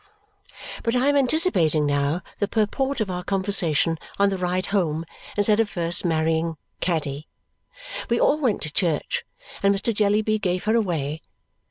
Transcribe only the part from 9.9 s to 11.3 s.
Jellyby gave her away.